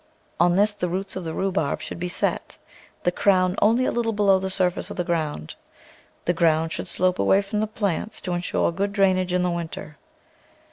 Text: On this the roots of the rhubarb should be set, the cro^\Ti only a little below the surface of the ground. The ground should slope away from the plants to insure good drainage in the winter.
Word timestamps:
On 0.39 0.55
this 0.55 0.73
the 0.73 0.89
roots 0.89 1.15
of 1.15 1.25
the 1.25 1.33
rhubarb 1.35 1.79
should 1.79 1.99
be 1.99 2.07
set, 2.09 2.57
the 3.03 3.11
cro^\Ti 3.11 3.55
only 3.61 3.85
a 3.85 3.91
little 3.91 4.13
below 4.13 4.39
the 4.39 4.49
surface 4.49 4.89
of 4.89 4.97
the 4.97 5.03
ground. 5.03 5.53
The 6.25 6.33
ground 6.33 6.71
should 6.71 6.87
slope 6.87 7.19
away 7.19 7.43
from 7.43 7.59
the 7.59 7.67
plants 7.67 8.19
to 8.21 8.33
insure 8.33 8.71
good 8.71 8.93
drainage 8.93 9.31
in 9.31 9.43
the 9.43 9.51
winter. 9.51 9.99